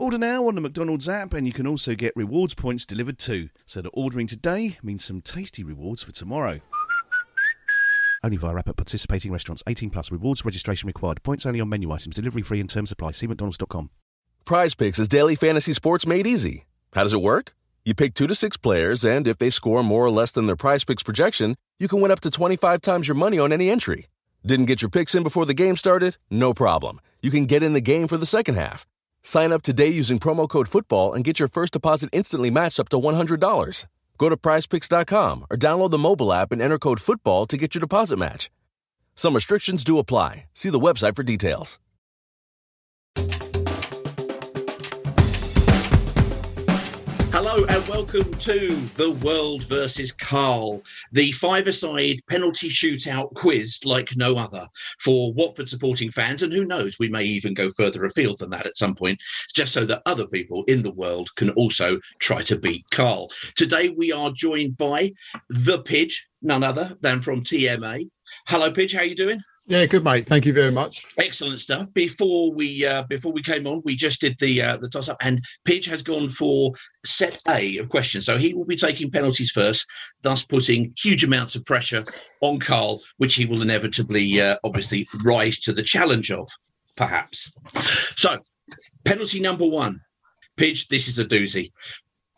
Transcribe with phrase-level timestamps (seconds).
[0.00, 3.50] Order now on the McDonald's app, and you can also get rewards points delivered too.
[3.66, 6.60] So that ordering today means some tasty rewards for tomorrow.
[8.24, 9.62] Only via app at participating restaurants.
[9.66, 10.10] 18 plus.
[10.10, 11.22] Rewards registration required.
[11.22, 12.16] Points only on menu items.
[12.16, 13.10] Delivery free and terms apply.
[13.10, 13.90] See mcdonalds.com.
[14.46, 16.64] Prize Picks is daily fantasy sports made easy.
[16.94, 17.54] How does it work?
[17.84, 20.56] You pick two to six players, and if they score more or less than their
[20.56, 24.06] Prize Picks projection, you can win up to 25 times your money on any entry.
[24.46, 26.16] Didn't get your picks in before the game started?
[26.30, 27.02] No problem.
[27.20, 28.86] You can get in the game for the second half.
[29.22, 32.88] Sign up today using promo code FOOTBALL and get your first deposit instantly matched up
[32.90, 33.86] to $100.
[34.18, 37.80] Go to prizepicks.com or download the mobile app and enter code FOOTBALL to get your
[37.80, 38.50] deposit match.
[39.14, 40.46] Some restrictions do apply.
[40.54, 41.78] See the website for details.
[47.50, 54.36] Hello and welcome to the World versus Carl, the five-a-side penalty shootout quiz like no
[54.36, 54.68] other
[55.00, 58.66] for Watford supporting fans, and who knows, we may even go further afield than that
[58.66, 59.18] at some point,
[59.52, 63.28] just so that other people in the world can also try to beat Carl.
[63.56, 65.10] Today we are joined by
[65.48, 68.08] the Pidge, none other than from TMA.
[68.46, 68.92] Hello, Pidge.
[68.92, 69.42] How are you doing?
[69.70, 70.26] Yeah, good mate.
[70.26, 71.06] Thank you very much.
[71.16, 71.86] Excellent stuff.
[71.94, 75.16] Before we uh, before we came on, we just did the uh, the toss up,
[75.20, 76.72] and Pidge has gone for
[77.06, 78.26] set A of questions.
[78.26, 79.86] So he will be taking penalties first,
[80.22, 82.02] thus putting huge amounts of pressure
[82.40, 86.48] on Carl, which he will inevitably, uh, obviously, rise to the challenge of,
[86.96, 87.52] perhaps.
[88.16, 88.40] So,
[89.04, 90.00] penalty number one,
[90.56, 90.88] Pidge.
[90.88, 91.70] This is a doozy.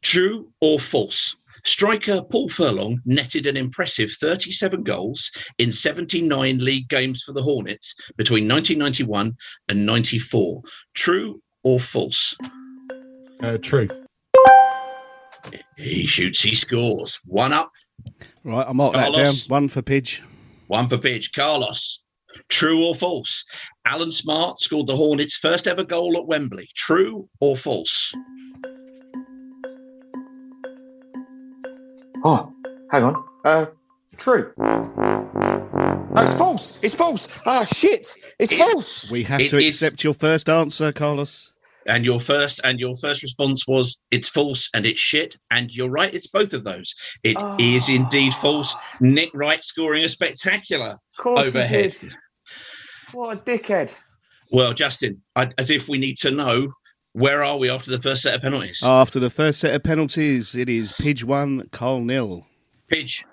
[0.00, 1.34] True or false?
[1.66, 7.94] Striker Paul Furlong netted an impressive 37 goals in 79 league games for the Hornets
[8.16, 9.36] between 1991
[9.68, 10.62] and 94.
[10.94, 12.36] True or false?
[13.42, 13.88] Uh, true.
[15.76, 17.20] He shoots, he scores.
[17.26, 17.70] One up,
[18.44, 19.34] Right, I'll mark that down.
[19.48, 20.22] One for Pidge.
[20.68, 21.32] one for Pidge.
[21.32, 22.02] Carlos.
[22.48, 23.44] True or false?
[23.86, 26.68] Allan Smart scored the Hornets' first ever goal at Wembley.
[26.76, 28.14] True or false?
[32.28, 32.52] Oh,
[32.90, 33.24] hang on.
[33.44, 33.66] Uh,
[34.16, 34.52] true.
[34.58, 36.76] No, it's false.
[36.82, 37.28] It's false.
[37.46, 38.14] Ah, shit.
[38.40, 39.12] It's, false.
[39.12, 41.52] We have It to is- accept your first answer, Carlos.
[41.88, 45.36] And your first and your first response was it's false and it's shit.
[45.52, 46.92] And you're right, it's both of those.
[47.22, 48.74] It is indeed false.
[49.00, 51.92] Nick Wright scoring a spectacular Of course he overhead.
[52.00, 52.12] did.
[53.12, 53.94] What a dickhead.
[54.50, 56.72] Well, Justin, I, as if we need to know
[57.16, 58.82] where are we after the first set of penalties?
[58.84, 62.46] After the first set of penalties, it is Pidge 1, Carl nil.
[62.88, 63.24] Pidge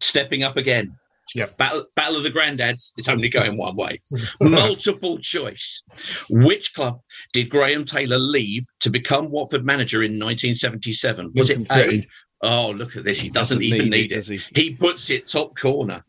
[0.00, 0.96] stepping up again.
[1.34, 1.58] Yep.
[1.58, 2.92] Battle, battle of the granddads.
[2.96, 4.00] It's only going one way.
[4.40, 5.82] Multiple choice.
[6.30, 6.98] Which club
[7.34, 11.32] did Graham Taylor leave to become Watford manager in 1977?
[11.34, 11.74] Was Lincoln it A?
[11.74, 12.08] City.
[12.42, 13.20] Oh, look at this.
[13.20, 14.40] He doesn't, Doesn't even need need it, it.
[14.54, 14.62] he?
[14.62, 16.02] He puts it top corner.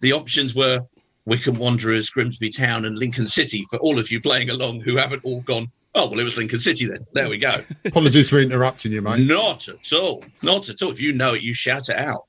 [0.00, 0.80] The options were
[1.26, 5.20] Wycombe Wanderers, Grimsby Town, and Lincoln City for all of you playing along who haven't
[5.24, 5.70] all gone.
[6.00, 7.04] Oh, well, it was Lincoln City then.
[7.12, 7.56] There we go.
[7.84, 9.26] Apologies for interrupting you, mate.
[9.26, 10.22] Not at all.
[10.42, 10.92] Not at all.
[10.92, 12.26] If you know it, you shout it out.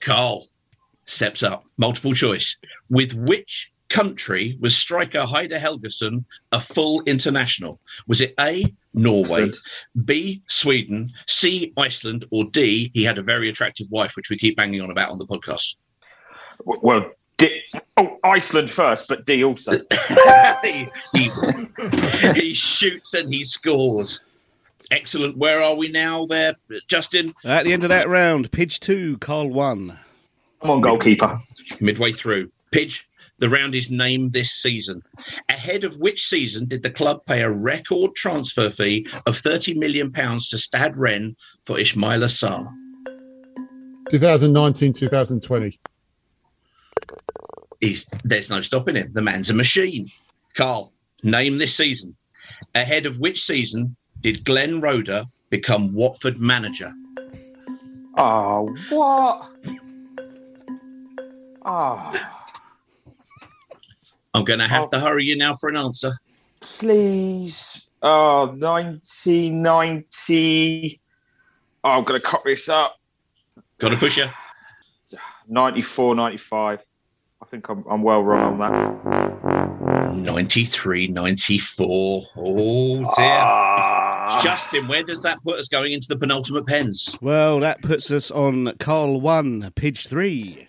[0.00, 0.48] Carl
[1.04, 1.62] steps up.
[1.78, 2.56] Multiple choice.
[2.90, 7.80] With which country was striker Heidar Helguson a full international?
[8.08, 9.52] Was it A, Norway,
[10.04, 14.56] B, Sweden, C, Iceland, or D, he had a very attractive wife, which we keep
[14.56, 15.76] banging on about on the podcast?
[16.64, 17.62] Well, D-
[17.96, 19.80] oh, Iceland first, but D also.
[20.62, 21.30] he, he,
[22.34, 24.20] he shoots and he scores.
[24.90, 25.36] Excellent.
[25.36, 26.54] Where are we now there,
[26.86, 27.34] Justin?
[27.44, 29.98] At the end of that round, Pidge 2, Carl 1.
[30.62, 31.38] Come on, goalkeeper.
[31.80, 32.50] midway through.
[32.72, 33.04] Pidge,
[33.38, 35.02] the round is named this season.
[35.48, 40.12] Ahead of which season did the club pay a record transfer fee of £30 million
[40.12, 42.66] to Stade Rennes for Ismaila Sarr?
[44.10, 45.78] 2019, 2020.
[47.80, 49.12] He's there's no stopping him.
[49.12, 50.08] The man's a machine.
[50.54, 50.92] Carl,
[51.22, 52.16] name this season.
[52.74, 56.92] Ahead of which season did Glenn Roeder become Watford manager?
[58.16, 58.58] Ah, ah.
[58.58, 59.48] Oh, what?
[61.68, 62.14] Oh,
[64.34, 66.12] I'm going to have to hurry you now for an answer.
[66.60, 67.82] please.
[68.02, 71.00] Oh, 1990.
[71.82, 72.96] Oh, I'm going to cut this up.
[73.78, 74.28] Got to push you.
[75.48, 76.84] 94, 95.
[77.42, 80.16] I think I'm, I'm well wrong on that.
[80.16, 82.22] 93, 94.
[82.36, 83.06] Oh dear.
[83.18, 84.40] Ah.
[84.42, 87.16] Justin, where does that put us going into the penultimate pens?
[87.20, 90.66] Well, that puts us on Carl 1, Pidge 3.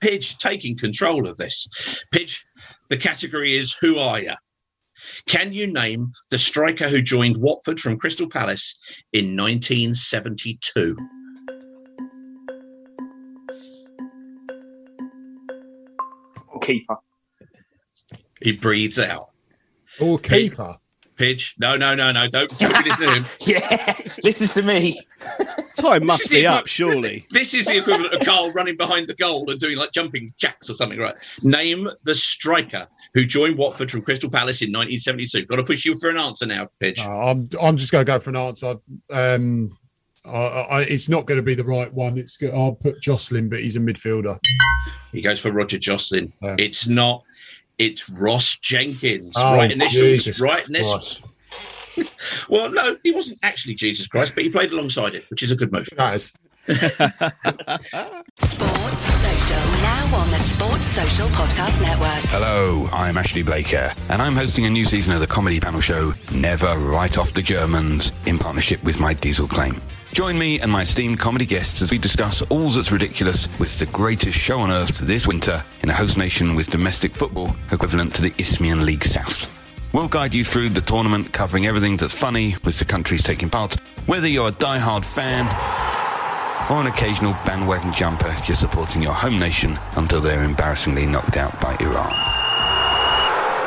[0.00, 1.68] Pidge taking control of this.
[2.12, 2.44] Pidge,
[2.88, 4.34] the category is Who Are You?
[5.26, 8.78] Can you name the striker who joined Watford from Crystal Palace
[9.12, 10.96] in 1972?
[16.68, 16.96] Keeper.
[18.42, 19.30] He breathes out.
[20.00, 20.76] Or keeper.
[21.16, 23.24] Pidge, no, no, no, no, don't, don't listen to him.
[23.40, 25.00] Yeah, listen to me.
[25.76, 27.26] Time must be up, surely.
[27.30, 30.68] This is the equivalent of Carl running behind the goal and doing like jumping jacks
[30.68, 31.14] or something, right?
[31.42, 35.46] Name the striker who joined Watford from Crystal Palace in 1972.
[35.46, 36.98] Got to push you for an answer now, Pidge.
[36.98, 38.74] No, I'm I'm just going to go for an answer.
[39.10, 39.76] Um,
[40.28, 42.18] I, I, it's not going to be the right one.
[42.18, 44.38] It's go- I'll put Joslyn, but he's a midfielder.
[45.12, 46.30] He goes for Roger Joslyn.
[46.42, 46.56] Yeah.
[46.58, 47.24] It's not.
[47.78, 49.34] It's Ross Jenkins.
[49.38, 49.94] Oh, right initials.
[49.94, 51.22] Jesus right initials.
[52.48, 55.56] Well, no, he wasn't actually Jesus Christ, but he played alongside it, which is a
[55.56, 55.88] good move.
[55.96, 56.32] That is.
[56.68, 57.88] Sports
[58.38, 59.82] Social.
[59.82, 62.08] Now on the Sports Social Podcast Network.
[62.30, 66.14] Hello, I'm Ashley Blaker, and I'm hosting a new season of the comedy panel show
[66.32, 69.80] Never Write Off the Germans in partnership with my diesel claim.
[70.12, 73.86] Join me and my esteemed comedy guests as we discuss all that's ridiculous with the
[73.86, 78.22] greatest show on earth this winter in a host nation with domestic football equivalent to
[78.22, 79.54] the Isthmian League South.
[79.92, 83.76] We'll guide you through the tournament, covering everything that's funny with the countries taking part,
[84.06, 85.46] whether you're a die-hard fan
[86.70, 91.58] or an occasional bandwagon jumper just supporting your home nation until they're embarrassingly knocked out
[91.60, 92.12] by Iran.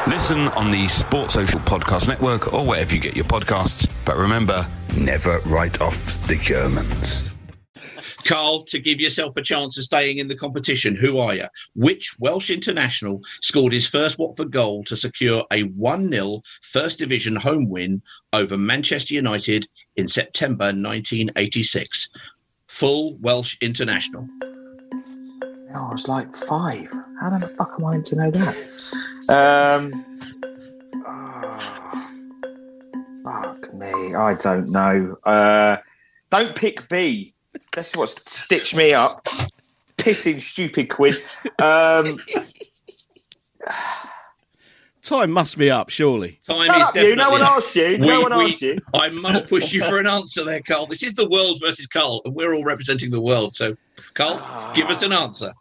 [0.10, 3.91] Listen on the Sports Social Podcast Network or wherever you get your podcasts.
[4.06, 7.26] But remember, never write off the Germans.
[8.26, 11.46] Carl, to give yourself a chance of staying in the competition, who are you?
[11.76, 17.36] Which Welsh international scored his first Watford goal to secure a 1 0 First Division
[17.36, 18.02] home win
[18.34, 22.10] over Manchester United in September 1986?
[22.68, 24.28] Full Welsh international.
[25.74, 26.92] Oh, I was like five.
[27.20, 28.56] How the fuck am I meant to know that?
[29.30, 30.11] Um,
[34.12, 34.22] fuck.
[34.22, 35.18] I don't know.
[35.24, 35.78] Uh,
[36.30, 37.34] don't pick B.
[37.74, 39.26] That's what stitched me up.
[39.98, 41.28] Pissing stupid quiz.
[41.60, 42.18] Um,
[45.04, 46.40] Time must be up, surely.
[46.48, 47.16] Time Shut is up, you.
[47.16, 47.98] No definitely- one asked you.
[47.98, 48.78] No one asked you.
[48.94, 50.86] I must push you for an answer there, Carl.
[50.86, 53.56] This is the world versus Carl, and we're all representing the world.
[53.56, 53.76] So,
[54.14, 54.40] Carl,
[54.76, 55.54] give us an answer.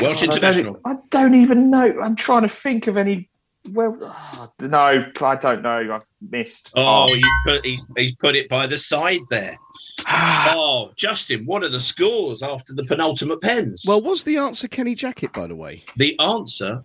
[0.00, 0.80] Welsh God, I don't- international.
[0.84, 2.00] I don't, even know.
[2.00, 3.28] I'm trying to think of any.
[3.70, 5.94] Well, oh, no, I don't know.
[5.94, 6.70] I've missed.
[6.74, 7.06] Oh, oh.
[7.08, 7.14] Pass.
[7.16, 9.56] he's put, he's, he's put it by the side there.
[10.08, 10.52] Ah.
[10.54, 13.82] oh, Justin, what are the scores after the penultimate pens?
[13.88, 15.84] Well, was the answer Kenny Jackett, by the way?
[15.96, 16.82] the answer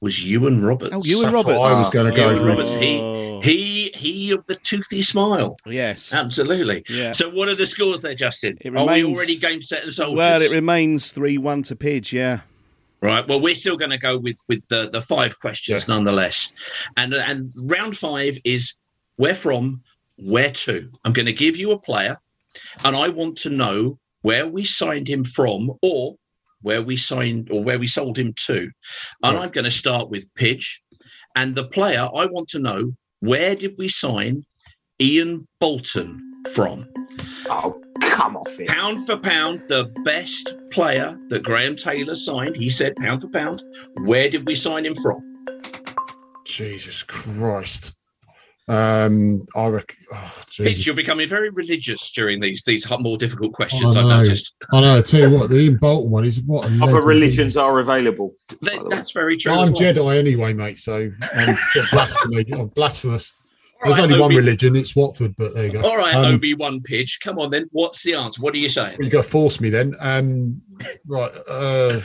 [0.00, 0.90] was Iwan Roberts.
[0.92, 1.58] Oh, Iwan That's Roberts.
[1.58, 1.90] I was ah.
[1.90, 2.46] going to go Iwan.
[2.46, 2.72] Roberts.
[2.72, 3.40] Oh.
[3.40, 5.56] He, he, he of the toothy smile.
[5.66, 6.12] Yes.
[6.12, 6.84] Absolutely.
[6.88, 7.12] Yeah.
[7.12, 8.58] So, what are the scores there, Justin?
[8.60, 10.16] It are we already game set and soldiers?
[10.16, 12.40] Well, it remains 3 1 to Pidge, yeah.
[13.04, 13.28] Right.
[13.28, 16.54] Well, we're still going to go with with the the five questions nonetheless,
[16.96, 18.72] and and round five is
[19.16, 19.82] where from,
[20.16, 20.90] where to.
[21.04, 22.16] I'm going to give you a player,
[22.82, 26.16] and I want to know where we signed him from, or
[26.62, 28.70] where we signed or where we sold him to.
[29.22, 30.80] And I'm going to start with Pidge,
[31.36, 34.46] and the player I want to know where did we sign
[34.98, 36.88] Ian Bolton from?
[37.50, 37.83] Oh,
[38.14, 38.68] come off it.
[38.68, 42.56] Pound for pound, the best player that Graham Taylor signed.
[42.56, 43.62] He said pound for pound.
[44.04, 45.20] Where did we sign him from?
[46.46, 47.96] Jesus Christ.
[48.66, 49.96] Um, I reckon.
[50.14, 50.86] Oh, Pidge, Jesus.
[50.86, 53.94] you're becoming very religious during these these more difficult I questions.
[53.94, 54.16] I've know.
[54.18, 54.54] noticed.
[54.72, 54.98] I know.
[54.98, 56.70] I tell you what, the Ian Bolton one is what.
[56.80, 58.32] Other religions are available.
[58.62, 59.52] That, that's very true.
[59.52, 59.82] I'm well.
[59.82, 60.78] Jedi anyway, mate.
[60.78, 61.54] So um,
[61.90, 62.44] blasphemy,
[62.74, 63.34] blasphemous.
[63.84, 64.76] There's All right, only one religion.
[64.76, 65.82] It's Watford, but there you go.
[65.82, 67.20] All right, Um, Obi-Wan Pidge.
[67.20, 67.66] Come on then.
[67.72, 68.40] What's the answer?
[68.40, 68.96] What are you saying?
[69.00, 69.92] you got to force me then.
[70.00, 70.60] Um,
[71.06, 71.30] right.
[71.50, 72.00] Uh,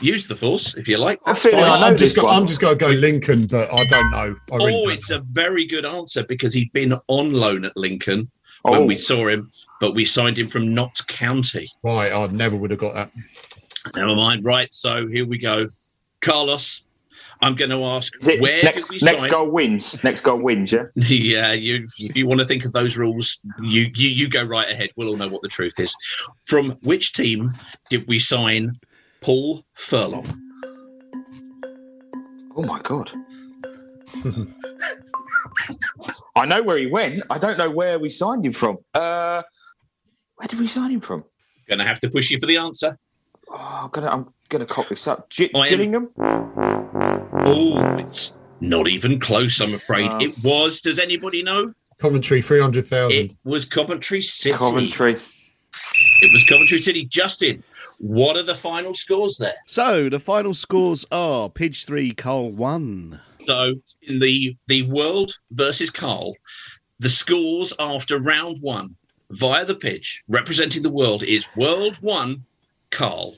[0.00, 1.18] Use the force if you like.
[1.26, 2.14] I feel like I I'm, just.
[2.14, 2.28] this Go.
[2.28, 4.36] I'm just going to go Lincoln, but I don't know.
[4.52, 5.16] I really Oh, don't it's know.
[5.16, 8.30] a very good answer because he'd been on loan at Lincoln
[8.62, 8.86] when Oh.
[8.86, 11.66] we saw him, but we signed him from Notts County.
[11.82, 13.10] Right, I never would have got that.
[13.96, 14.44] Never mind.
[14.44, 15.66] Right, so here we go.
[16.20, 16.82] Carlos,
[17.40, 19.30] I'm going to ask Is it where next did we next sign?
[19.30, 20.02] goal wins?
[20.02, 20.84] Next goal wins, yeah.
[20.96, 24.68] yeah, you, if you want to think of those rules, you, you you go right
[24.68, 24.90] ahead.
[24.96, 25.94] We'll all know what the truth is.
[26.46, 27.50] From which team
[27.90, 28.72] did we sign
[29.20, 30.26] Paul Furlong?
[32.56, 33.10] Oh my god.
[36.34, 37.22] I know where he went.
[37.30, 38.78] I don't know where we signed him from.
[38.94, 39.42] Uh,
[40.36, 41.24] where did we sign him from?
[41.68, 42.96] Going to have to push you for the answer.
[43.50, 45.30] Oh, I'm gonna I'm gonna cock this up.
[45.30, 46.08] G- I am- Gillingham.
[47.48, 49.60] Oh, it's not even close.
[49.60, 50.80] I'm afraid it was.
[50.80, 51.72] Does anybody know?
[51.98, 53.12] Coventry, 300,000.
[53.12, 54.56] It was Coventry City.
[54.56, 55.16] Coventry.
[56.20, 57.04] It was Coventry City.
[57.06, 57.62] Justin,
[58.00, 59.54] what are the final scores there?
[59.66, 63.20] So the final scores are Pidge 3, Carl 1.
[63.40, 66.34] So in the the world versus Carl,
[66.98, 68.94] the scores after round one
[69.30, 72.44] via the pitch representing the world is world one,
[72.90, 73.36] Carl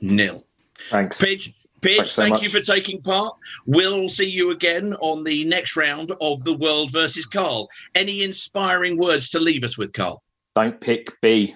[0.00, 0.44] nil.
[0.90, 1.20] Thanks.
[1.20, 2.42] Pidge, Pidge, Thanks so thank much.
[2.42, 3.36] you for taking part.
[3.66, 7.68] We'll see you again on the next round of the world versus Carl.
[7.94, 10.22] Any inspiring words to leave us with, Carl?
[10.54, 11.54] Don't pick B.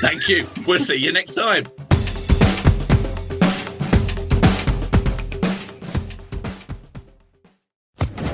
[0.00, 0.46] Thank you.
[0.66, 1.66] We'll see you next time.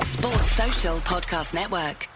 [0.01, 2.07] Sports Social Podcast Network.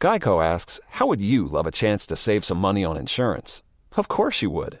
[0.00, 3.62] Geico asks, How would you love a chance to save some money on insurance?
[3.96, 4.80] Of course you would.